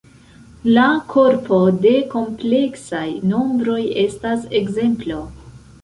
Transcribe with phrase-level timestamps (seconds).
[0.77, 3.05] La korpo de kompleksaj
[3.35, 5.25] nombroj estas ekzemplo.